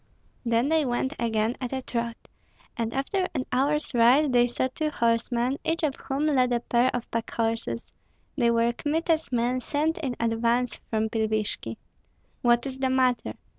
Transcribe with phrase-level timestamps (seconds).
[0.43, 2.27] Then they went again at a trot,
[2.75, 6.89] and after an hour's ride they saw two horsemen, each of whom led a pair
[6.95, 7.85] of packhorses.
[8.35, 11.77] They were Kmita's men sent in advance from Pilvishki.
[12.41, 13.35] "What is the matter?"